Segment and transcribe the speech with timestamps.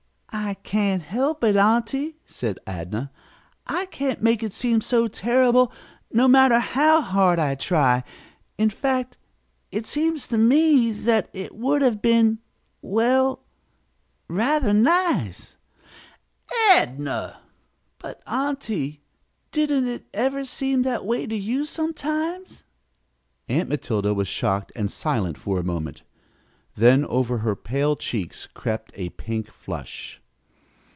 [0.33, 3.09] "I can't help it, aunty," said Adnah.
[3.67, 5.73] "I can't make it seem so terrible,
[6.11, 8.03] no matter how hard I try.
[8.57, 9.17] In fact
[9.71, 12.39] it it seems to me that it would have been
[12.81, 13.41] well
[14.29, 15.57] rather nice."
[16.71, 17.35] "Adnah!"
[17.99, 19.01] "But, aunty,
[19.51, 22.63] didn't it ever seem that way to you, sometimes?"
[23.49, 26.03] Aunt Matilda was shocked and silent for a moment,
[26.75, 30.19] then over her pale cheeks crept a pink flush.